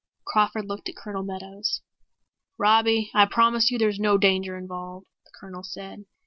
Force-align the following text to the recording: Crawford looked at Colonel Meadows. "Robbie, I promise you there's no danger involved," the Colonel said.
Crawford 0.25 0.65
looked 0.65 0.89
at 0.89 0.95
Colonel 0.95 1.21
Meadows. 1.21 1.83
"Robbie, 2.57 3.11
I 3.13 3.25
promise 3.27 3.69
you 3.69 3.77
there's 3.77 3.99
no 3.99 4.17
danger 4.17 4.57
involved," 4.57 5.05
the 5.25 5.31
Colonel 5.39 5.61
said. 5.61 6.05